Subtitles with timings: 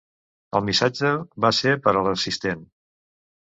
[0.59, 1.11] El missatge
[1.45, 2.67] var ser per a l"assistent.